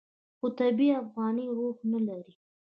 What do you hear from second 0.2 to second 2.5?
خو طبیعي افغاني روح نه لري.